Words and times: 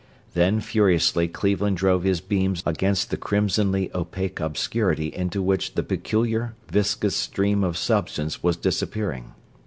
Then 0.33 0.61
furiously 0.61 1.27
Cleveland 1.27 1.77
drove 1.77 2.01
his 2.01 2.21
beams 2.21 2.63
against 2.65 3.11
the 3.11 3.17
crimsonly 3.17 3.91
opaque 3.93 4.39
obscurity 4.39 5.13
into 5.15 5.43
which 5.43 5.75
the 5.75 5.83
peculiar, 5.83 6.55
viscous 6.67 7.15
stream 7.15 7.63
of 7.63 7.77
substance 7.77 8.41
was 8.41 8.57
disappearing. 8.57 9.33